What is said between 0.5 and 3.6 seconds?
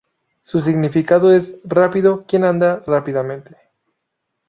significado es "rápido, quien anda rápidamente".